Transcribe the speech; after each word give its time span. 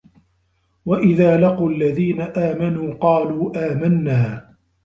وَإِذَا 0.85 1.37
لَقُوا 1.37 1.69
الَّذِينَ 1.69 2.21
آمَنُوا 2.21 2.93
قَالُوا 2.93 3.71
آمَنَّا 3.73 4.47